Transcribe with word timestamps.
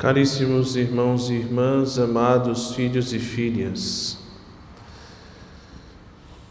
Caríssimos 0.00 0.76
irmãos 0.76 1.28
e 1.28 1.34
irmãs, 1.34 1.98
amados 1.98 2.74
filhos 2.74 3.12
e 3.12 3.18
filhas, 3.18 4.16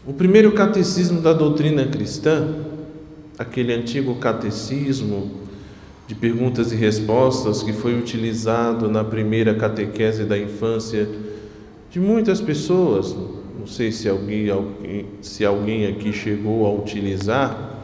o 0.06 0.12
primeiro 0.12 0.52
catecismo 0.52 1.20
da 1.20 1.32
doutrina 1.32 1.84
cristã, 1.84 2.46
aquele 3.36 3.74
antigo 3.74 4.14
catecismo 4.20 5.32
de 6.06 6.14
perguntas 6.14 6.70
e 6.70 6.76
respostas 6.76 7.60
que 7.60 7.72
foi 7.72 7.98
utilizado 7.98 8.88
na 8.88 9.02
primeira 9.02 9.52
catequese 9.52 10.22
da 10.22 10.38
infância 10.38 11.08
de 11.90 11.98
muitas 11.98 12.40
pessoas, 12.40 13.16
não 13.58 13.66
sei 13.66 13.90
se 13.90 14.08
alguém, 14.08 14.46
se 15.20 15.44
alguém 15.44 15.88
aqui 15.88 16.12
chegou 16.12 16.64
a 16.66 16.72
utilizar, 16.72 17.80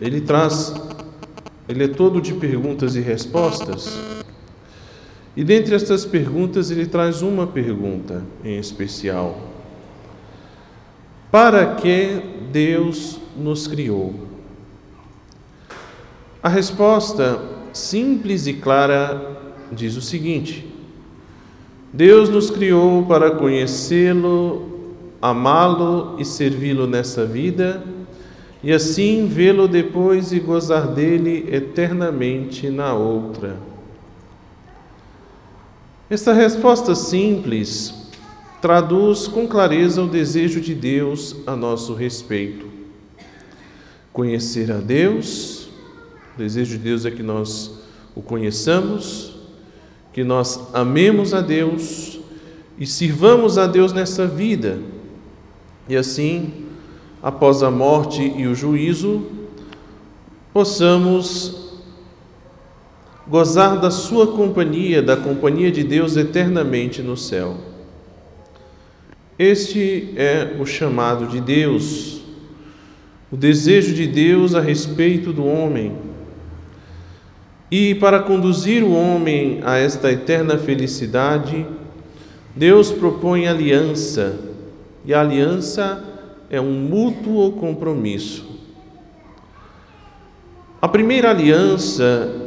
ele 0.00 0.22
traz 0.22 0.87
ele 1.68 1.84
é 1.84 1.88
todo 1.88 2.20
de 2.20 2.32
perguntas 2.34 2.96
e 2.96 3.00
respostas. 3.00 3.98
E 5.36 5.44
dentre 5.44 5.74
estas 5.74 6.04
perguntas, 6.04 6.70
ele 6.70 6.86
traz 6.86 7.20
uma 7.20 7.46
pergunta 7.46 8.24
em 8.42 8.58
especial: 8.58 9.38
Para 11.30 11.74
que 11.74 12.22
Deus 12.50 13.20
nos 13.36 13.66
criou? 13.66 14.14
A 16.42 16.48
resposta 16.48 17.40
simples 17.72 18.46
e 18.46 18.54
clara 18.54 19.36
diz 19.70 19.96
o 19.96 20.02
seguinte: 20.02 20.66
Deus 21.92 22.30
nos 22.30 22.50
criou 22.50 23.04
para 23.04 23.32
conhecê-lo, 23.32 24.94
amá-lo 25.20 26.16
e 26.18 26.24
servi-lo 26.24 26.86
nessa 26.86 27.26
vida 27.26 27.97
e 28.62 28.72
assim 28.72 29.26
vê-lo 29.26 29.68
depois 29.68 30.32
e 30.32 30.40
gozar 30.40 30.88
dele 30.88 31.48
eternamente 31.50 32.68
na 32.70 32.92
outra. 32.94 33.56
Esta 36.10 36.32
resposta 36.32 36.94
simples 36.94 37.94
traduz 38.60 39.28
com 39.28 39.46
clareza 39.46 40.02
o 40.02 40.08
desejo 40.08 40.60
de 40.60 40.74
Deus 40.74 41.36
a 41.46 41.54
nosso 41.54 41.94
respeito. 41.94 42.66
Conhecer 44.12 44.72
a 44.72 44.78
Deus, 44.78 45.68
o 46.34 46.38
desejo 46.38 46.76
de 46.76 46.78
Deus 46.78 47.04
é 47.04 47.10
que 47.10 47.22
nós 47.22 47.78
o 48.16 48.22
conheçamos, 48.22 49.36
que 50.12 50.24
nós 50.24 50.68
amemos 50.72 51.32
a 51.32 51.40
Deus 51.40 52.18
e 52.76 52.86
sirvamos 52.86 53.58
a 53.58 53.66
Deus 53.66 53.92
nessa 53.92 54.26
vida. 54.26 54.78
E 55.88 55.94
assim, 55.94 56.67
após 57.22 57.62
a 57.62 57.70
morte 57.70 58.22
e 58.36 58.46
o 58.46 58.54
juízo, 58.54 59.22
possamos 60.52 61.68
gozar 63.26 63.78
da 63.78 63.90
Sua 63.90 64.28
companhia, 64.28 65.02
da 65.02 65.16
companhia 65.16 65.70
de 65.70 65.84
Deus 65.84 66.16
eternamente 66.16 67.02
no 67.02 67.16
céu. 67.16 67.56
Este 69.38 70.14
é 70.16 70.56
o 70.58 70.66
chamado 70.66 71.26
de 71.26 71.40
Deus, 71.40 72.22
o 73.30 73.36
desejo 73.36 73.94
de 73.94 74.06
Deus 74.06 74.54
a 74.54 74.60
respeito 74.60 75.32
do 75.32 75.44
homem. 75.44 75.92
E 77.70 77.94
para 77.96 78.20
conduzir 78.20 78.82
o 78.82 78.92
homem 78.92 79.60
a 79.62 79.76
esta 79.76 80.10
eterna 80.10 80.56
felicidade, 80.56 81.66
Deus 82.56 82.90
propõe 82.90 83.46
aliança, 83.46 84.40
e 85.04 85.12
a 85.12 85.20
aliança 85.20 86.07
é 86.50 86.60
um 86.60 86.72
mútuo 86.72 87.52
compromisso. 87.52 88.46
A 90.80 90.88
primeira 90.88 91.30
aliança 91.30 92.46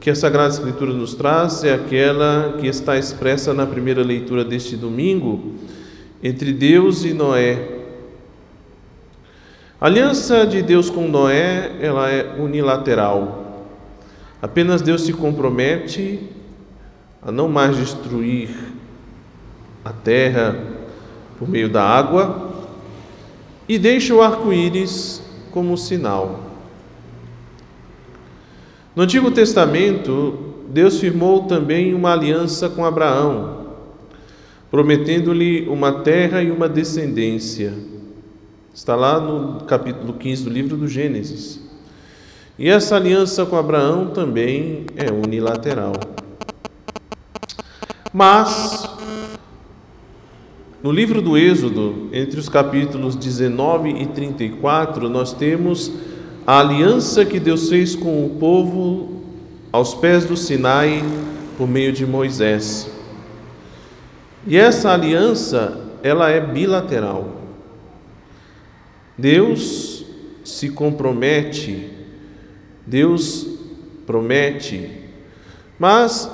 que 0.00 0.08
a 0.08 0.14
Sagrada 0.14 0.52
Escritura 0.52 0.92
nos 0.92 1.14
traz 1.14 1.64
é 1.64 1.74
aquela 1.74 2.56
que 2.60 2.66
está 2.66 2.96
expressa 2.96 3.52
na 3.52 3.66
primeira 3.66 4.02
leitura 4.02 4.44
deste 4.44 4.76
domingo 4.76 5.54
entre 6.22 6.52
Deus 6.52 7.04
e 7.04 7.12
Noé. 7.12 7.80
A 9.80 9.86
aliança 9.86 10.46
de 10.46 10.62
Deus 10.62 10.88
com 10.88 11.08
Noé, 11.08 11.72
ela 11.80 12.10
é 12.10 12.36
unilateral. 12.38 13.66
Apenas 14.40 14.80
Deus 14.80 15.02
se 15.02 15.12
compromete 15.12 16.20
a 17.20 17.32
não 17.32 17.48
mais 17.48 17.76
destruir 17.76 18.50
a 19.84 19.92
terra 19.92 20.56
por 21.38 21.48
meio 21.48 21.68
da 21.68 21.82
água, 21.82 22.53
e 23.68 23.78
deixa 23.78 24.14
o 24.14 24.22
arco-íris 24.22 25.22
como 25.50 25.76
sinal. 25.76 26.40
No 28.94 29.02
Antigo 29.02 29.30
Testamento, 29.30 30.54
Deus 30.68 30.98
firmou 30.98 31.44
também 31.44 31.94
uma 31.94 32.12
aliança 32.12 32.68
com 32.68 32.84
Abraão, 32.84 33.66
prometendo-lhe 34.70 35.68
uma 35.68 36.00
terra 36.00 36.42
e 36.42 36.50
uma 36.50 36.68
descendência. 36.68 37.74
Está 38.74 38.96
lá 38.96 39.20
no 39.20 39.64
capítulo 39.66 40.14
15 40.14 40.44
do 40.44 40.50
livro 40.50 40.76
do 40.76 40.88
Gênesis. 40.88 41.60
E 42.58 42.68
essa 42.68 42.96
aliança 42.96 43.46
com 43.46 43.56
Abraão 43.56 44.10
também 44.10 44.86
é 44.96 45.10
unilateral. 45.10 45.92
Mas 48.12 48.93
no 50.84 50.92
livro 50.92 51.22
do 51.22 51.38
Êxodo, 51.38 52.10
entre 52.12 52.38
os 52.38 52.46
capítulos 52.46 53.16
19 53.16 54.02
e 54.02 54.04
34, 54.04 55.08
nós 55.08 55.32
temos 55.32 55.90
a 56.46 56.60
aliança 56.60 57.24
que 57.24 57.40
Deus 57.40 57.70
fez 57.70 57.96
com 57.96 58.26
o 58.26 58.36
povo 58.38 59.22
aos 59.72 59.94
pés 59.94 60.26
do 60.26 60.36
Sinai 60.36 61.02
por 61.56 61.66
meio 61.66 61.90
de 61.90 62.04
Moisés. 62.04 62.90
E 64.46 64.58
essa 64.58 64.92
aliança, 64.92 65.88
ela 66.02 66.28
é 66.28 66.38
bilateral. 66.38 67.30
Deus 69.16 70.04
se 70.44 70.68
compromete, 70.68 71.88
Deus 72.86 73.46
promete, 74.04 74.90
mas 75.78 76.30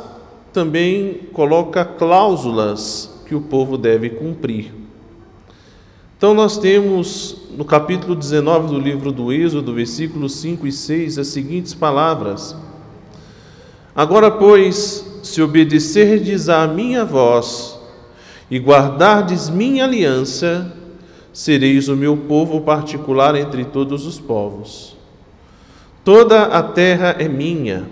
também 0.52 1.20
coloca 1.32 1.84
cláusulas 1.84 3.19
que 3.30 3.34
o 3.36 3.40
povo 3.40 3.78
deve 3.78 4.10
cumprir. 4.10 4.72
Então, 6.18 6.34
nós 6.34 6.58
temos 6.58 7.42
no 7.56 7.64
capítulo 7.64 8.16
19 8.16 8.66
do 8.66 8.76
livro 8.76 9.12
do 9.12 9.32
Êxodo, 9.32 9.72
versículos 9.72 10.34
5 10.34 10.66
e 10.66 10.72
6, 10.72 11.16
as 11.16 11.28
seguintes 11.28 11.72
palavras: 11.72 12.56
Agora, 13.94 14.32
pois, 14.32 15.20
se 15.22 15.40
obedecerdes 15.40 16.48
à 16.48 16.66
minha 16.66 17.04
voz 17.04 17.78
e 18.50 18.58
guardardes 18.58 19.48
minha 19.48 19.84
aliança, 19.84 20.76
sereis 21.32 21.86
o 21.86 21.94
meu 21.94 22.16
povo 22.16 22.62
particular 22.62 23.36
entre 23.36 23.64
todos 23.64 24.06
os 24.06 24.18
povos. 24.18 24.96
Toda 26.02 26.46
a 26.46 26.64
terra 26.64 27.14
é 27.16 27.28
minha, 27.28 27.86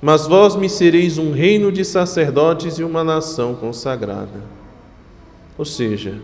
mas 0.00 0.26
vós 0.26 0.56
me 0.56 0.70
sereis 0.70 1.18
um 1.18 1.30
reino 1.30 1.70
de 1.70 1.84
sacerdotes 1.84 2.78
e 2.78 2.82
uma 2.82 3.04
nação 3.04 3.54
consagrada. 3.54 4.61
Ou 5.56 5.64
seja, 5.64 6.18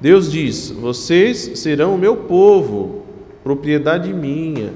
Deus 0.00 0.30
diz: 0.30 0.70
Vocês 0.70 1.58
serão 1.58 1.94
o 1.94 1.98
meu 1.98 2.16
povo, 2.16 3.04
propriedade 3.42 4.12
minha. 4.12 4.72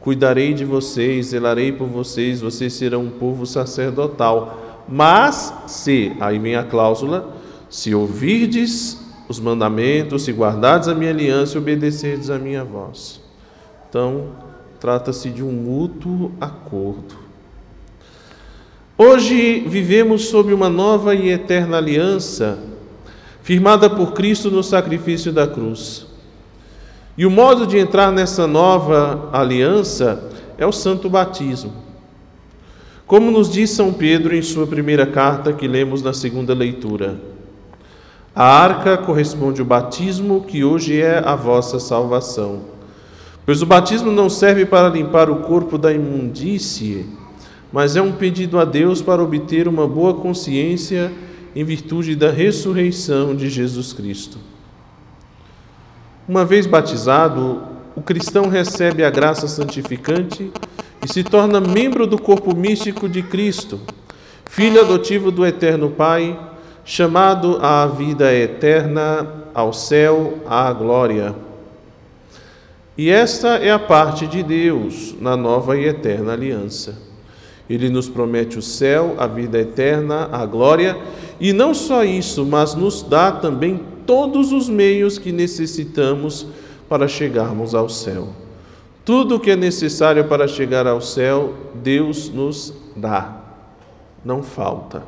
Cuidarei 0.00 0.54
de 0.54 0.64
vocês, 0.64 1.26
zelarei 1.26 1.72
por 1.72 1.86
vocês, 1.86 2.40
vocês 2.40 2.72
serão 2.72 3.02
um 3.02 3.10
povo 3.10 3.44
sacerdotal. 3.44 4.84
Mas 4.88 5.52
se, 5.66 6.16
aí 6.18 6.38
vem 6.38 6.56
a 6.56 6.64
cláusula, 6.64 7.36
se 7.68 7.94
ouvirdes 7.94 8.98
os 9.28 9.38
mandamentos, 9.38 10.22
se 10.22 10.32
guardardes 10.32 10.88
a 10.88 10.94
minha 10.94 11.10
aliança 11.10 11.56
e 11.56 11.60
obedecerdes 11.60 12.30
a 12.30 12.38
minha 12.38 12.64
voz. 12.64 13.20
Então, 13.88 14.30
trata-se 14.80 15.28
de 15.28 15.42
um 15.42 15.52
mútuo 15.52 16.32
acordo. 16.40 17.14
Hoje 18.96 19.60
vivemos 19.60 20.28
sob 20.28 20.52
uma 20.52 20.68
nova 20.68 21.14
e 21.14 21.28
eterna 21.28 21.76
aliança 21.76 22.69
firmada 23.42 23.88
por 23.88 24.12
Cristo 24.12 24.50
no 24.50 24.62
sacrifício 24.62 25.32
da 25.32 25.46
cruz. 25.46 26.06
E 27.16 27.26
o 27.26 27.30
modo 27.30 27.66
de 27.66 27.78
entrar 27.78 28.10
nessa 28.10 28.46
nova 28.46 29.28
aliança 29.32 30.22
é 30.56 30.66
o 30.66 30.72
santo 30.72 31.08
batismo. 31.08 31.72
Como 33.06 33.30
nos 33.30 33.50
diz 33.50 33.70
São 33.70 33.92
Pedro 33.92 34.34
em 34.34 34.42
sua 34.42 34.66
primeira 34.66 35.04
carta 35.04 35.52
que 35.52 35.66
lemos 35.66 36.02
na 36.02 36.12
segunda 36.12 36.54
leitura. 36.54 37.20
A 38.34 38.44
arca 38.44 38.96
corresponde 38.96 39.60
ao 39.60 39.66
batismo 39.66 40.44
que 40.46 40.62
hoje 40.62 41.00
é 41.00 41.18
a 41.18 41.34
vossa 41.34 41.80
salvação. 41.80 42.60
Pois 43.44 43.60
o 43.62 43.66
batismo 43.66 44.12
não 44.12 44.30
serve 44.30 44.64
para 44.64 44.88
limpar 44.88 45.28
o 45.28 45.40
corpo 45.40 45.76
da 45.76 45.92
imundície, 45.92 47.06
mas 47.72 47.96
é 47.96 48.02
um 48.02 48.12
pedido 48.12 48.58
a 48.60 48.64
Deus 48.64 49.02
para 49.02 49.22
obter 49.22 49.66
uma 49.66 49.88
boa 49.88 50.14
consciência 50.14 51.10
em 51.54 51.64
virtude 51.64 52.14
da 52.14 52.30
ressurreição 52.30 53.34
de 53.34 53.48
Jesus 53.48 53.92
Cristo. 53.92 54.38
Uma 56.28 56.44
vez 56.44 56.66
batizado, 56.66 57.62
o 57.96 58.00
cristão 58.00 58.48
recebe 58.48 59.04
a 59.04 59.10
graça 59.10 59.48
santificante 59.48 60.50
e 61.04 61.12
se 61.12 61.24
torna 61.24 61.60
membro 61.60 62.06
do 62.06 62.20
corpo 62.20 62.54
místico 62.54 63.08
de 63.08 63.22
Cristo, 63.22 63.80
filho 64.44 64.80
adotivo 64.80 65.30
do 65.30 65.44
Eterno 65.44 65.90
Pai, 65.90 66.38
chamado 66.84 67.58
à 67.60 67.86
vida 67.86 68.32
eterna, 68.32 69.26
ao 69.54 69.72
céu, 69.72 70.38
à 70.46 70.72
glória. 70.72 71.34
E 72.96 73.08
esta 73.08 73.56
é 73.56 73.70
a 73.70 73.78
parte 73.78 74.26
de 74.26 74.42
Deus 74.42 75.14
na 75.20 75.36
nova 75.36 75.76
e 75.76 75.86
eterna 75.86 76.32
aliança. 76.32 76.98
Ele 77.68 77.88
nos 77.88 78.08
promete 78.08 78.58
o 78.58 78.62
céu, 78.62 79.14
a 79.18 79.26
vida 79.26 79.58
eterna, 79.58 80.28
a 80.32 80.44
glória, 80.44 80.96
e 81.40 81.52
não 81.54 81.72
só 81.72 82.04
isso, 82.04 82.44
mas 82.44 82.74
nos 82.74 83.02
dá 83.02 83.32
também 83.32 83.80
todos 84.06 84.52
os 84.52 84.68
meios 84.68 85.18
que 85.18 85.32
necessitamos 85.32 86.46
para 86.88 87.08
chegarmos 87.08 87.74
ao 87.74 87.88
céu. 87.88 88.28
Tudo 89.04 89.36
o 89.36 89.40
que 89.40 89.52
é 89.52 89.56
necessário 89.56 90.24
para 90.24 90.46
chegar 90.46 90.86
ao 90.86 91.00
céu, 91.00 91.54
Deus 91.74 92.28
nos 92.28 92.74
dá, 92.94 93.36
não 94.22 94.42
falta. 94.42 95.02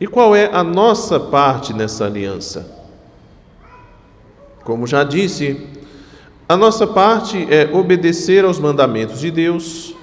E 0.00 0.06
qual 0.06 0.34
é 0.34 0.50
a 0.52 0.64
nossa 0.64 1.20
parte 1.20 1.74
nessa 1.74 2.06
aliança? 2.06 2.74
Como 4.64 4.86
já 4.86 5.04
disse, 5.04 5.66
a 6.48 6.56
nossa 6.56 6.86
parte 6.86 7.46
é 7.52 7.70
obedecer 7.72 8.44
aos 8.44 8.58
mandamentos 8.58 9.20
de 9.20 9.30
Deus, 9.30 9.94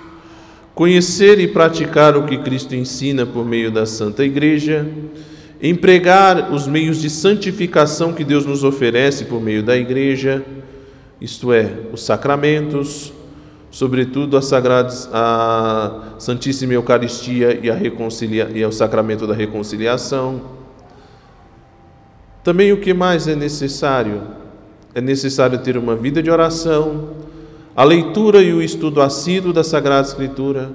conhecer 0.73 1.39
e 1.39 1.47
praticar 1.47 2.15
o 2.15 2.23
que 2.23 2.37
Cristo 2.37 2.75
ensina 2.75 3.25
por 3.25 3.45
meio 3.45 3.71
da 3.71 3.85
Santa 3.85 4.23
Igreja, 4.23 4.87
empregar 5.61 6.51
os 6.51 6.67
meios 6.67 7.01
de 7.01 7.09
santificação 7.09 8.13
que 8.13 8.23
Deus 8.23 8.45
nos 8.45 8.63
oferece 8.63 9.25
por 9.25 9.41
meio 9.41 9.61
da 9.61 9.77
Igreja, 9.77 10.43
isto 11.19 11.53
é, 11.53 11.71
os 11.93 12.03
sacramentos, 12.03 13.13
sobretudo 13.69 14.35
a, 14.35 14.41
sagrada, 14.41 14.91
a 15.13 16.15
Santíssima 16.17 16.73
Eucaristia 16.73 17.59
e, 17.61 17.69
a 17.69 17.75
reconcilia, 17.75 18.49
e 18.53 18.65
o 18.65 18.71
sacramento 18.71 19.27
da 19.27 19.33
reconciliação. 19.33 20.41
Também 22.43 22.73
o 22.73 22.77
que 22.77 22.93
mais 22.93 23.27
é 23.27 23.35
necessário? 23.35 24.21
É 24.95 24.99
necessário 24.99 25.59
ter 25.59 25.77
uma 25.77 25.95
vida 25.95 26.23
de 26.23 26.29
oração, 26.31 27.11
a 27.75 27.83
leitura 27.83 28.41
e 28.41 28.53
o 28.53 28.61
estudo 28.61 29.01
assíduo 29.01 29.53
da 29.53 29.63
Sagrada 29.63 30.07
Escritura, 30.07 30.71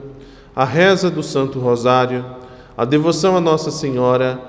a 0.55 0.65
reza 0.65 1.11
do 1.11 1.23
Santo 1.23 1.59
Rosário, 1.59 2.25
a 2.77 2.85
devoção 2.85 3.37
a 3.37 3.41
Nossa 3.41 3.71
Senhora 3.71 4.41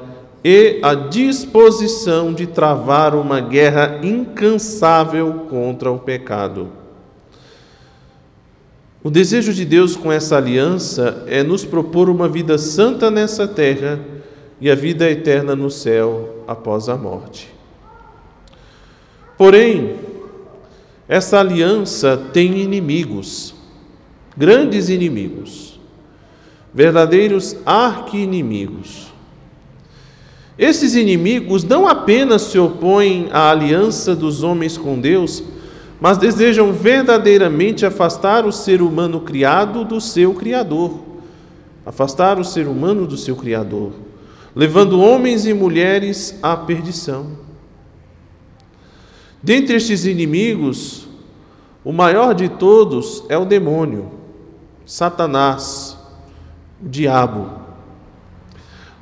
e 0.44 0.80
a 0.82 0.94
disposição 0.94 2.34
de 2.34 2.48
travar 2.48 3.16
uma 3.16 3.40
guerra 3.40 4.00
incansável 4.02 5.46
contra 5.50 5.92
o 5.92 6.00
pecado. 6.00 6.70
O 9.04 9.10
desejo 9.10 9.54
de 9.54 9.66
Deus 9.66 9.96
com 9.96 10.12
essa 10.12 10.38
aliança 10.38 11.24
é 11.28 11.44
nos 11.44 11.66
propor 11.66 12.10
uma 12.10 12.28
vida 12.28 12.58
santa 12.58 13.12
nessa 13.12 13.48
terra 13.48 14.00
e 14.60 14.70
a 14.70 14.76
vida 14.76 15.10
eterna 15.10 15.56
no 15.56 15.70
céu 15.70 16.44
após 16.48 16.90
a 16.90 16.96
morte. 16.96 17.54
Porém, 19.38 19.96
essa 21.08 21.40
aliança 21.40 22.18
tem 22.34 22.58
inimigos, 22.58 23.56
grandes 24.36 24.90
inimigos, 24.90 25.80
verdadeiros 26.74 27.56
arqui-inimigos. 27.66 29.08
Esses 30.60 30.96
inimigos 30.96 31.64
não 31.64 31.88
apenas 31.88 32.42
se 32.44 32.60
opõem 32.60 33.30
à 33.32 33.50
aliança 33.50 34.16
dos 34.16 34.44
homens 34.44 34.78
com 34.78 35.00
Deus, 35.00 35.44
mas 36.00 36.18
desejam 36.18 36.74
verdadeiramente 36.74 37.86
afastar 37.86 38.46
o 38.46 38.52
ser 38.52 38.82
humano 38.82 39.22
criado 39.22 39.86
do 39.86 40.02
seu 40.02 40.34
Criador, 40.34 41.00
afastar 41.86 42.38
o 42.38 42.44
ser 42.44 42.68
humano 42.68 43.08
do 43.08 43.16
seu 43.16 43.36
Criador, 43.36 43.94
levando 44.54 45.00
homens 45.00 45.46
e 45.46 45.54
mulheres 45.54 46.38
à 46.42 46.58
perdição. 46.58 47.47
Dentre 49.48 49.78
estes 49.78 50.04
inimigos, 50.04 51.08
o 51.82 51.94
maior 51.94 52.36
de 52.36 52.50
todos 52.50 53.24
é 53.30 53.38
o 53.38 53.46
demônio, 53.46 54.12
Satanás, 54.86 55.98
o 56.84 56.90
diabo. 56.90 57.52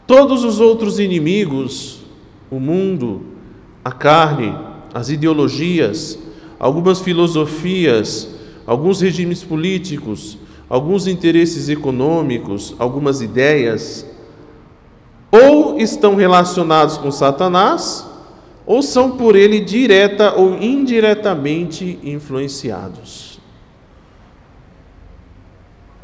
Todos 0.05 0.43
os 0.43 0.59
outros 0.59 0.99
inimigos, 0.99 2.01
o 2.51 2.59
mundo, 2.59 3.23
a 3.83 3.91
carne, 3.91 4.55
as 4.93 5.09
ideologias, 5.09 6.19
algumas 6.59 6.99
filosofias, 6.99 8.29
alguns 8.67 9.01
regimes 9.01 9.43
políticos, 9.43 10.37
alguns 10.69 11.07
interesses 11.07 11.69
econômicos, 11.69 12.75
algumas 12.77 13.19
ideias, 13.19 14.05
ou 15.31 15.79
estão 15.79 16.13
relacionados 16.13 16.97
com 16.97 17.09
Satanás, 17.09 18.13
ou 18.65 18.81
são 18.81 19.11
por 19.11 19.35
ele 19.35 19.59
direta 19.59 20.33
ou 20.33 20.55
indiretamente 20.55 21.99
influenciados 22.03 23.35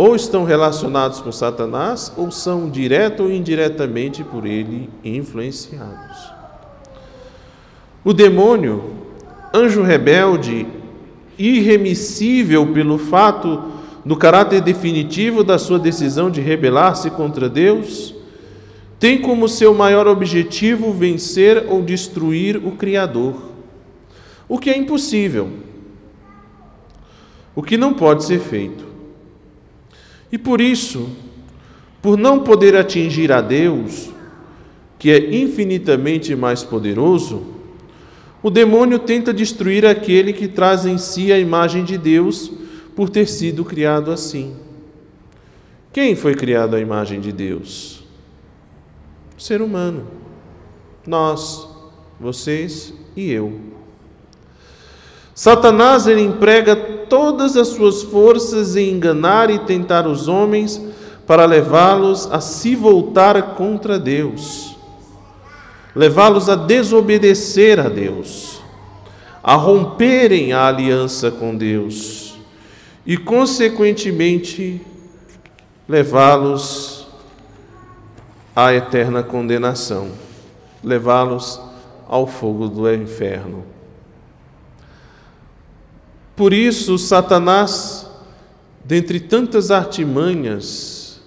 ou 0.02 0.16
estão 0.16 0.44
relacionados 0.44 1.22
com 1.22 1.32
Satanás, 1.32 2.12
ou 2.18 2.32
são 2.32 2.72
direto 2.72 3.22
ou 3.22 3.32
indiretamente 3.32 4.24
por 4.24 4.48
ele 4.48 4.90
influenciados. 5.04 6.34
O 8.04 8.12
demônio, 8.12 8.96
anjo 9.54 9.84
rebelde, 9.84 10.66
irremissível 11.38 12.66
pelo 12.74 12.98
fato 12.98 13.62
do 14.04 14.16
caráter 14.16 14.60
definitivo 14.60 15.44
da 15.44 15.60
sua 15.60 15.78
decisão 15.78 16.32
de 16.32 16.42
rebelar-se 16.42 17.12
contra 17.12 17.48
Deus, 17.48 18.16
tem 19.02 19.20
como 19.20 19.50
seu 19.50 19.74
maior 19.74 20.08
objetivo 20.08 20.94
vencer 20.94 21.66
ou 21.68 21.82
destruir 21.82 22.58
o 22.58 22.74
Criador, 22.74 23.50
o 24.48 24.60
que 24.60 24.70
é 24.70 24.78
impossível, 24.78 25.50
o 27.56 27.64
que 27.64 27.78
não 27.78 27.96
pode 27.96 28.24
ser 28.24 28.40
feito. 28.40 28.86
E 30.32 30.38
por 30.38 30.62
isso, 30.62 31.10
por 32.00 32.16
não 32.16 32.44
poder 32.44 32.76
atingir 32.76 33.32
a 33.32 33.42
Deus, 33.42 34.12
que 35.00 35.10
é 35.10 35.34
infinitamente 35.34 36.36
mais 36.36 36.64
poderoso, 36.64 37.44
o 38.44 38.52
demônio 38.52 39.00
tenta 39.00 39.34
destruir 39.34 39.84
aquele 39.84 40.32
que 40.32 40.48
traz 40.48 40.86
em 40.86 41.00
si 41.00 41.32
a 41.32 41.40
imagem 41.40 41.84
de 41.84 41.98
Deus 41.98 42.52
por 42.96 43.10
ter 43.10 43.28
sido 43.28 43.66
criado 43.66 44.12
assim. 44.12 44.56
Quem 45.92 46.16
foi 46.16 46.36
criado 46.36 46.76
à 46.76 46.80
imagem 46.80 47.20
de 47.20 47.32
Deus? 47.32 48.01
Ser 49.42 49.60
humano. 49.60 50.06
Nós, 51.04 51.68
vocês 52.20 52.94
e 53.16 53.32
eu. 53.32 53.60
Satanás 55.34 56.06
ele 56.06 56.22
emprega 56.22 56.76
todas 56.76 57.58
as 57.58 57.70
suas 57.70 58.04
forças 58.04 58.76
em 58.76 58.92
enganar 58.92 59.50
e 59.50 59.58
tentar 59.58 60.06
os 60.06 60.28
homens 60.28 60.80
para 61.26 61.46
levá-los 61.46 62.32
a 62.32 62.40
se 62.40 62.76
voltar 62.76 63.56
contra 63.56 63.98
Deus, 63.98 64.76
levá-los 65.96 66.48
a 66.48 66.56
desobedecer 66.56 67.80
a 67.80 67.90
Deus, 67.90 68.62
a 69.42 69.56
romperem 69.56 70.54
a 70.54 70.68
aliança 70.68 71.32
com 71.32 71.56
Deus 71.56 72.36
e, 73.04 73.18
consequentemente, 73.18 74.80
levá-los 75.90 77.01
à 78.56 78.74
eterna 78.74 79.24
condenação, 79.24 80.12
levá-los 80.84 81.60
ao 82.08 82.28
fogo 82.28 82.68
do 82.68 82.94
inferno. 82.94 83.64
Por 86.36 86.54
isso, 86.54 86.98
Satanás, 86.98 88.10
dentre 88.84 89.20
tantas 89.20 89.72
artimanhas, 89.72 91.22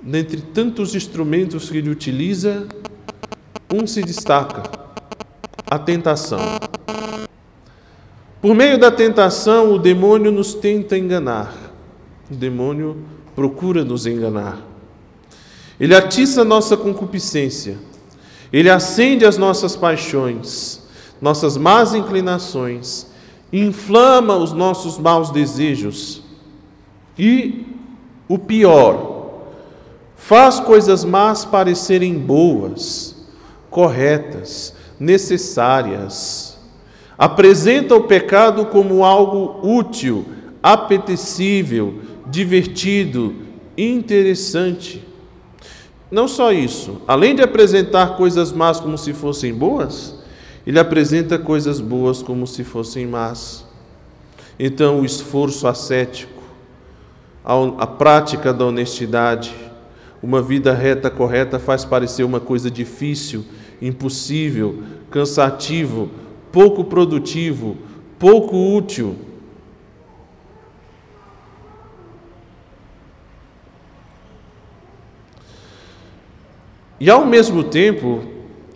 dentre 0.00 0.40
tantos 0.40 0.94
instrumentos 0.94 1.68
que 1.68 1.78
ele 1.78 1.90
utiliza, 1.90 2.66
um 3.72 3.86
se 3.86 4.02
destaca: 4.02 4.62
a 5.70 5.78
tentação. 5.78 6.38
Por 8.40 8.54
meio 8.54 8.78
da 8.78 8.90
tentação, 8.90 9.72
o 9.72 9.78
demônio 9.78 10.30
nos 10.30 10.54
tenta 10.54 10.96
enganar. 10.98 11.54
O 12.30 12.34
demônio 12.34 12.98
procura 13.34 13.84
nos 13.84 14.06
enganar. 14.06 14.73
Ele 15.78 15.94
atiça 15.94 16.44
nossa 16.44 16.76
concupiscência. 16.76 17.78
Ele 18.52 18.70
acende 18.70 19.24
as 19.24 19.36
nossas 19.36 19.74
paixões, 19.74 20.80
nossas 21.20 21.56
más 21.56 21.94
inclinações 21.94 23.12
inflama 23.56 24.36
os 24.36 24.52
nossos 24.52 24.98
maus 24.98 25.30
desejos 25.30 26.22
e, 27.16 27.64
o 28.28 28.36
pior, 28.36 29.44
faz 30.16 30.58
coisas 30.58 31.04
más 31.04 31.44
parecerem 31.44 32.18
boas, 32.18 33.28
corretas, 33.70 34.74
necessárias. 34.98 36.58
Apresenta 37.16 37.94
o 37.94 38.02
pecado 38.02 38.66
como 38.66 39.04
algo 39.04 39.60
útil, 39.62 40.26
apetecível, 40.60 42.00
divertido, 42.26 43.36
interessante. 43.78 45.06
Não 46.14 46.28
só 46.28 46.52
isso, 46.52 47.02
além 47.08 47.34
de 47.34 47.42
apresentar 47.42 48.16
coisas 48.16 48.52
más 48.52 48.78
como 48.78 48.96
se 48.96 49.12
fossem 49.12 49.52
boas, 49.52 50.14
ele 50.64 50.78
apresenta 50.78 51.36
coisas 51.40 51.80
boas 51.80 52.22
como 52.22 52.46
se 52.46 52.62
fossem 52.62 53.04
más. 53.04 53.66
Então, 54.56 55.00
o 55.00 55.04
esforço 55.04 55.66
ascético, 55.66 56.40
a, 57.44 57.84
prática 57.84 58.52
da 58.52 58.64
honestidade, 58.64 59.52
uma 60.22 60.40
vida 60.40 60.72
reta, 60.72 61.10
correta, 61.10 61.58
faz 61.58 61.84
parecer 61.84 62.22
uma 62.22 62.38
coisa 62.38 62.70
difícil, 62.70 63.44
impossível, 63.82 64.84
cansativo, 65.10 66.08
pouco 66.52 66.84
produtivo, 66.84 67.76
pouco 68.20 68.56
útil. 68.56 69.16
E 77.00 77.10
ao 77.10 77.26
mesmo 77.26 77.64
tempo, 77.64 78.22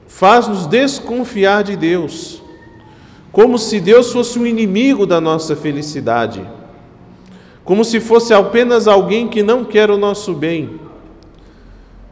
faz-nos 0.06 0.66
desconfiar 0.66 1.62
de 1.62 1.76
Deus, 1.76 2.42
como 3.30 3.58
se 3.58 3.78
Deus 3.78 4.12
fosse 4.12 4.38
um 4.38 4.46
inimigo 4.46 5.06
da 5.06 5.20
nossa 5.20 5.54
felicidade, 5.54 6.44
como 7.64 7.84
se 7.84 8.00
fosse 8.00 8.34
apenas 8.34 8.88
alguém 8.88 9.28
que 9.28 9.42
não 9.42 9.64
quer 9.64 9.90
o 9.90 9.96
nosso 9.98 10.32
bem, 10.32 10.80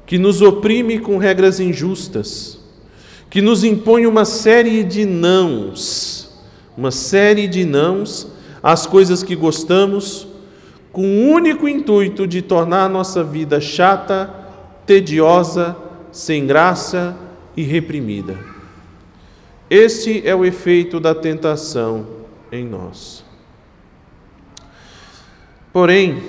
que 0.04 0.18
nos 0.18 0.40
oprime 0.40 0.98
com 0.98 1.18
regras 1.18 1.58
injustas, 1.58 2.60
que 3.28 3.42
nos 3.42 3.64
impõe 3.64 4.06
uma 4.06 4.25
série 4.25 4.84
de 4.84 5.04
nãos, 5.04 6.30
uma 6.76 6.90
série 6.90 7.48
de 7.48 7.64
nãos 7.64 8.28
às 8.62 8.86
coisas 8.86 9.22
que 9.22 9.34
gostamos, 9.34 10.28
com 10.92 11.02
o 11.02 11.30
único 11.30 11.68
intuito 11.68 12.26
de 12.26 12.40
tornar 12.40 12.84
a 12.84 12.88
nossa 12.88 13.25
vida 13.25 13.60
chata, 13.60 14.32
tediosa, 14.86 15.76
sem 16.16 16.46
graça 16.46 17.14
e 17.54 17.62
reprimida. 17.62 18.38
Este 19.68 20.26
é 20.26 20.35
o 20.35 20.46
efeito 20.46 20.99
da 20.99 21.14
tentação 21.14 22.06
em 22.50 22.64
nós. 22.64 23.23
Porém, 25.70 26.23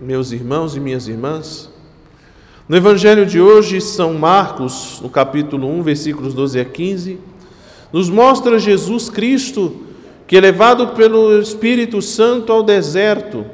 meus 0.00 0.30
irmãos 0.30 0.76
e 0.76 0.80
minhas 0.80 1.08
irmãs, 1.08 1.68
no 2.68 2.76
Evangelho 2.76 3.26
de 3.26 3.40
hoje, 3.40 3.80
São 3.80 4.14
Marcos, 4.14 5.00
no 5.02 5.10
capítulo 5.10 5.68
1, 5.68 5.82
versículos 5.82 6.32
12 6.32 6.60
a 6.60 6.64
15, 6.64 7.18
nos 7.92 8.08
mostra 8.08 8.56
Jesus 8.56 9.10
Cristo 9.10 9.82
que 10.28 10.36
é 10.36 10.40
levado 10.40 10.94
pelo 10.94 11.40
Espírito 11.40 12.00
Santo 12.00 12.52
ao 12.52 12.62
deserto, 12.62 13.44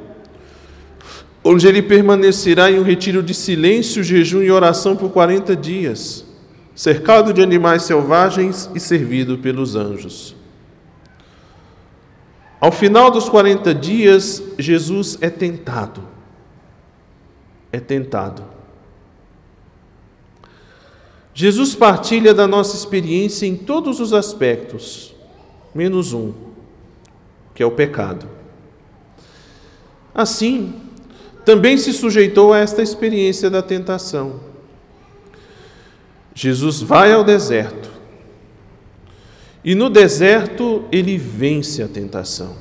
onde 1.43 1.67
ele 1.67 1.81
permanecerá 1.81 2.71
em 2.71 2.79
um 2.79 2.83
retiro 2.83 3.23
de 3.23 3.33
silêncio, 3.33 4.03
jejum 4.03 4.41
e 4.41 4.51
oração 4.51 4.95
por 4.95 5.11
40 5.11 5.55
dias, 5.55 6.25
cercado 6.75 7.33
de 7.33 7.41
animais 7.41 7.83
selvagens 7.83 8.69
e 8.75 8.79
servido 8.79 9.37
pelos 9.37 9.75
anjos. 9.75 10.35
Ao 12.59 12.71
final 12.71 13.09
dos 13.09 13.27
40 13.27 13.73
dias, 13.73 14.43
Jesus 14.59 15.17
é 15.19 15.31
tentado. 15.31 16.03
É 17.71 17.79
tentado. 17.79 18.43
Jesus 21.33 21.73
partilha 21.73 22.35
da 22.35 22.45
nossa 22.45 22.75
experiência 22.75 23.47
em 23.47 23.55
todos 23.55 23.99
os 23.99 24.13
aspectos, 24.13 25.15
menos 25.73 26.13
um, 26.13 26.33
que 27.55 27.63
é 27.63 27.65
o 27.65 27.71
pecado. 27.71 28.27
Assim, 30.13 30.73
também 31.45 31.77
se 31.77 31.93
sujeitou 31.93 32.53
a 32.53 32.59
esta 32.59 32.81
experiência 32.81 33.49
da 33.49 33.61
tentação. 33.61 34.39
Jesus 36.33 36.81
vai 36.81 37.11
ao 37.11 37.23
deserto 37.23 37.89
e 39.63 39.75
no 39.75 39.89
deserto 39.89 40.85
ele 40.91 41.17
vence 41.17 41.83
a 41.83 41.87
tentação. 41.87 42.55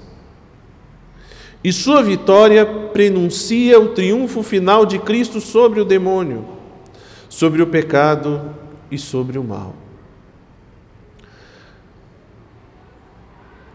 E 1.63 1.73
sua 1.73 2.03
vitória 2.03 2.65
prenuncia 2.65 3.79
o 3.79 3.89
triunfo 3.89 4.43
final 4.43 4.87
de 4.87 4.99
Cristo 4.99 5.41
sobre 5.41 5.81
o 5.81 5.85
demônio, 5.85 6.47
sobre 7.29 7.63
o 7.63 7.67
pecado 7.67 8.55
e 8.91 8.99
sobre 8.99 9.39
o 9.39 9.45
mal. 9.45 9.75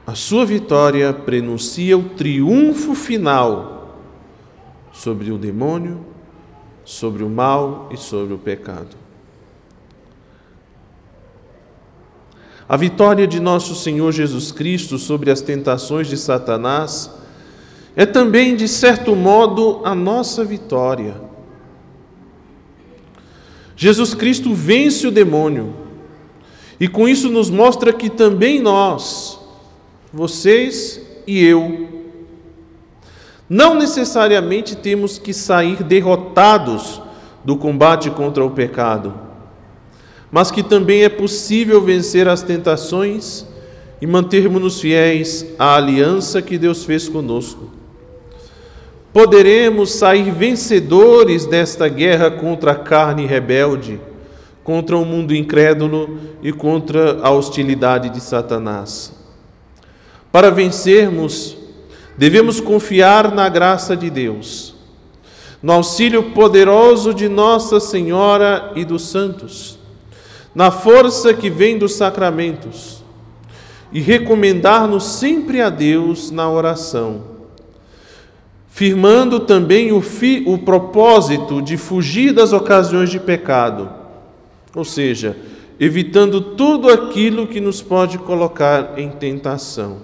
A 0.06 0.14
sua 0.14 0.46
vitória 0.46 1.12
prenuncia 1.14 1.98
o 1.98 2.10
triunfo 2.10 2.94
final 2.94 3.75
sobre 4.96 5.32
o 5.32 5.38
demônio, 5.38 6.06
sobre 6.86 7.24
o 7.24 7.30
mal 7.30 7.90
e 7.92 7.98
sobre 7.98 8.34
o 8.34 8.38
pecado. 8.38 8.96
A 12.68 12.78
vitória 12.78 13.28
de 13.28 13.40
nosso 13.40 13.76
Senhor 13.76 14.12
Jesus 14.12 14.52
Cristo 14.52 14.98
sobre 14.98 15.30
as 15.30 15.42
tentações 15.42 16.08
de 16.08 16.18
Satanás 16.18 17.12
é 17.96 18.06
também, 18.06 18.56
de 18.56 18.68
certo 18.68 19.16
modo, 19.16 19.82
a 19.84 19.94
nossa 19.94 20.44
vitória. 20.44 21.22
Jesus 23.76 24.14
Cristo 24.14 24.54
vence 24.54 25.06
o 25.06 25.12
demônio 25.12 25.76
e 26.80 26.88
com 26.88 27.08
isso 27.08 27.30
nos 27.30 27.50
mostra 27.50 27.94
que 27.94 28.10
também 28.10 28.62
nós, 28.62 29.40
vocês 30.12 31.02
e 31.28 31.44
eu, 31.44 31.95
não 33.50 33.76
necessariamente 33.76 34.76
temos 34.76 35.18
que 35.18 35.34
sair 35.34 35.84
derrotados 35.84 37.02
do 37.44 37.56
combate 37.56 38.10
contra 38.10 38.44
o 38.44 38.52
pecado, 38.52 39.14
mas 40.32 40.52
que 40.52 40.64
também 40.64 41.04
é 41.04 41.10
possível 41.10 41.82
vencer 41.82 42.28
as 42.28 42.42
tentações 42.42 43.46
e 44.02 44.08
mantermos-nos 44.08 44.82
fiéis 44.82 45.46
à 45.58 45.76
aliança 45.76 46.42
que 46.42 46.58
Deus 46.58 46.84
fez 46.84 47.08
conosco 47.08 47.76
poderemos 49.16 49.94
sair 49.94 50.30
vencedores 50.30 51.46
desta 51.46 51.88
guerra 51.88 52.30
contra 52.30 52.74
a 52.74 52.76
carne 52.76 53.26
rebelde, 53.26 53.98
contra 54.62 54.98
o 54.98 55.06
mundo 55.06 55.34
incrédulo 55.34 56.20
e 56.44 56.52
contra 56.52 57.22
a 57.22 57.32
hostilidade 57.32 58.10
de 58.10 58.20
Satanás. 58.20 59.14
Para 60.34 60.52
vencermos, 60.52 61.58
devemos 62.18 62.60
confiar 62.60 63.34
na 63.34 63.50
graça 63.50 63.96
de 63.96 64.10
Deus, 64.10 64.76
no 65.62 65.74
auxílio 65.74 66.32
poderoso 66.32 67.14
de 67.14 67.28
Nossa 67.28 67.80
Senhora 67.80 68.72
e 68.76 68.86
dos 68.86 69.10
santos, 69.10 69.80
na 70.54 70.72
força 70.72 71.34
que 71.34 71.50
vem 71.50 71.78
dos 71.78 71.96
sacramentos, 71.96 73.04
e 73.92 74.00
recomendar-nos 74.00 75.04
sempre 75.04 75.62
a 75.62 75.70
Deus 75.70 76.32
na 76.32 76.50
oração 76.50 77.36
firmando 78.76 79.40
também 79.40 79.94
o, 79.94 80.02
fi, 80.02 80.44
o 80.46 80.58
propósito 80.58 81.62
de 81.62 81.78
fugir 81.78 82.34
das 82.34 82.52
ocasiões 82.52 83.10
de 83.10 83.22
pecado, 83.22 83.90
ou 84.76 84.84
seja, 84.84 85.38
evitando 85.80 86.42
tudo 86.42 86.90
aquilo 86.90 87.48
que 87.48 87.62
nos 87.62 87.82
pode 87.82 88.18
colocar 88.18 89.00
em 89.00 89.10
tentação. 89.10 90.00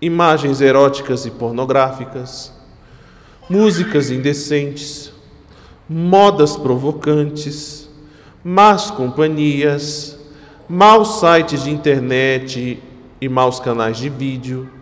Imagens 0.00 0.60
eróticas 0.60 1.24
e 1.24 1.30
pornográficas, 1.30 2.52
músicas 3.48 4.10
indecentes, 4.10 5.12
modas 5.88 6.56
provocantes, 6.56 7.88
más 8.44 8.90
companhias, 8.90 10.18
maus 10.68 11.20
sites 11.20 11.64
de 11.64 11.70
internet 11.70 12.82
e 13.20 13.28
maus 13.28 13.58
canais 13.58 13.96
de 13.96 14.08
vídeo 14.08 14.76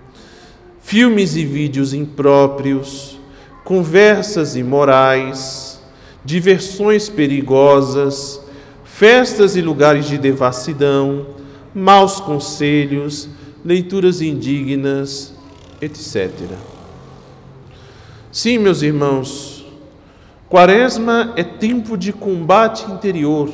filmes 0.85 1.35
e 1.35 1.47
vídeos 1.47 1.95
impróprios, 1.95 3.19
conversas 3.65 4.55
imorais, 4.55 5.81
diversões 6.23 7.09
perigosas, 7.09 8.39
festas 8.85 9.57
e 9.57 9.63
lugares 9.63 10.05
de 10.05 10.19
devassidão, 10.19 11.27
maus 11.75 12.21
conselhos, 12.21 13.31
leituras 13.65 14.21
indignas, 14.21 15.35
etc. 15.81 16.31
Sim, 18.31 18.59
meus 18.59 18.83
irmãos, 18.83 19.65
Quaresma 20.49 21.33
é 21.37 21.43
tempo 21.43 21.97
de 21.97 22.13
combate 22.13 22.91
interior, 22.91 23.51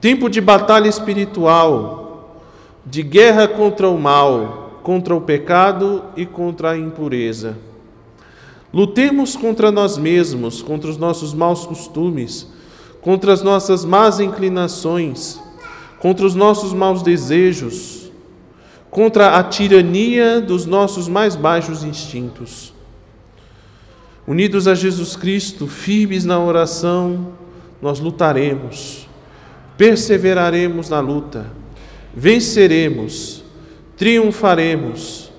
tempo 0.00 0.28
de 0.28 0.40
batalha 0.40 0.88
espiritual, 0.88 2.42
de 2.84 3.02
guerra 3.02 3.46
contra 3.46 3.88
o 3.88 3.98
mal 3.98 4.60
contra 4.82 5.14
o 5.14 5.20
pecado 5.20 6.04
e 6.16 6.24
contra 6.24 6.70
a 6.70 6.78
impureza. 6.78 7.56
Lutemos 8.72 9.36
contra 9.36 9.70
nós 9.70 9.98
mesmos, 9.98 10.62
contra 10.62 10.88
os 10.88 10.96
nossos 10.96 11.34
maus 11.34 11.66
costumes, 11.66 12.46
contra 13.00 13.32
as 13.32 13.42
nossas 13.42 13.84
más 13.84 14.20
inclinações, 14.20 15.40
contra 15.98 16.24
os 16.24 16.34
nossos 16.34 16.72
maus 16.72 17.02
desejos, 17.02 17.99
contra 18.90 19.36
a 19.36 19.44
tirania 19.44 20.40
dos 20.40 20.66
nossos 20.66 21.06
mais 21.06 21.36
baixos 21.36 21.84
instintos. 21.84 22.74
Unidos 24.26 24.66
a 24.66 24.74
Jesus 24.74 25.16
Cristo, 25.16 25.66
firmes 25.66 26.24
na 26.24 26.38
oração, 26.38 27.32
nós 27.80 28.00
lutaremos, 28.00 29.08
perseveraremos 29.76 30.88
na 30.90 31.00
luta, 31.00 31.46
venceremos, 32.14 33.42
triunfaremos, 33.96 35.32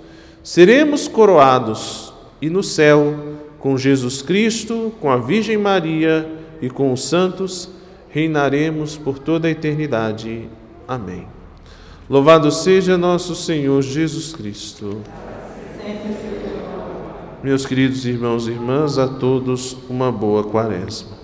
seremos 0.44 1.08
coroados 1.08 2.14
e 2.42 2.50
no 2.50 2.64
céu, 2.64 3.38
com 3.60 3.78
Jesus 3.78 4.22
Cristo, 4.22 4.92
com 5.00 5.12
a 5.12 5.18
Virgem 5.18 5.58
Maria 5.58 6.28
e 6.62 6.70
com 6.70 6.92
os 6.92 7.04
santos, 7.04 7.70
reinaremos 8.10 8.98
por 8.98 9.20
toda 9.20 9.48
a 9.48 9.52
eternidade. 9.52 10.50
Amém. 10.88 11.41
Louvado 12.12 12.52
seja 12.52 12.98
nosso 12.98 13.34
Senhor 13.34 13.82
Jesus 13.82 14.34
Cristo. 14.34 14.98
Meus 17.42 17.66
queridos 17.66 18.06
irmãos 18.06 18.50
e 18.50 18.52
irmãs, 18.52 18.98
a 18.98 19.08
todos 19.08 19.78
uma 19.90 20.12
boa 20.12 20.44
quaresma. 20.44 21.21